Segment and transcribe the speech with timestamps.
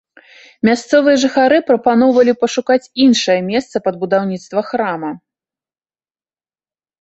[0.67, 5.13] Мясцовыя жыхары прапаноўвалі пашукаць іншае месца пад будаўніцтва храма.